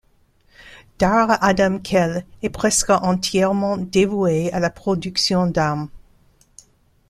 Darra 0.97 1.35
Adam 1.45 1.77
Khel 1.79 2.25
est 2.41 2.49
presque 2.49 2.89
entièrement 2.89 3.77
dévouée 3.77 4.51
à 4.51 4.59
la 4.59 4.71
production 4.71 5.45
d'armes. 5.45 5.89